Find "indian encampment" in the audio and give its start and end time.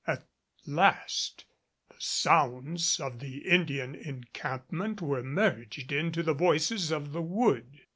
3.47-4.99